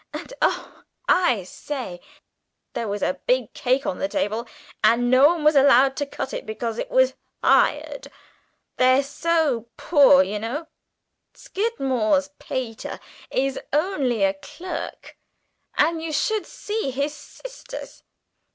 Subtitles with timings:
[0.13, 0.81] And, oh!
[1.07, 2.05] I say, at supper
[2.73, 4.47] there was a big cake on the table,
[4.83, 8.07] and no one was allowed to cut it, because it was hired.
[8.77, 10.65] They're so poor, you know.
[11.35, 15.17] Skidmore's pater is only a clerk,
[15.77, 18.01] and you should see his sisters!"